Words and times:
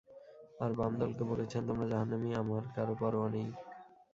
আর 0.59 0.71
বাম 0.73 0.91
দলকে 0.99 1.23
বলেছেন, 1.23 1.61
তোমরা 1.67 1.85
জাহান্নামী, 1.87 2.29
আমার 2.33 2.63
কারো 2.75 2.93
পরোয়া 2.99 3.29
নেই। 3.29 3.47